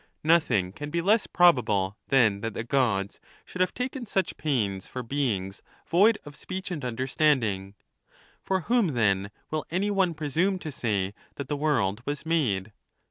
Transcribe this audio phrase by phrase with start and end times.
[0.23, 5.03] Nothing can be less probable than that the Gods should have taken such pains for
[5.03, 7.75] beings void of speech and understanding.
[8.41, 12.71] For whom, then, will any one presume to say that the world was made